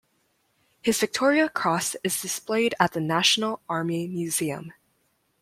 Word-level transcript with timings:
His 0.81 0.97
Victoria 0.99 1.47
Cross 1.47 1.95
is 2.03 2.19
displayed 2.19 2.73
at 2.79 2.93
the 2.93 2.99
National 2.99 3.61
Army 3.69 4.07
Museum. 4.07 4.73